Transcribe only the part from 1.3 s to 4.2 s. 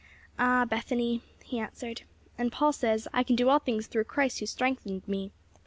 he answered, "and Paul says: 'I can do all things through